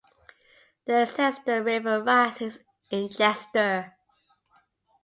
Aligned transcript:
The 0.87 0.93
Exeter 0.93 1.61
River 1.61 2.01
rises 2.01 2.57
in 2.89 3.09
Chester. 3.09 3.93